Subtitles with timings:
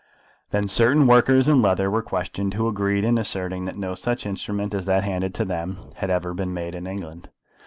[0.49, 4.73] Then certain workers in leather were questioned, who agreed in asserting that no such instrument
[4.73, 7.29] as that handed to them had ever been made in England.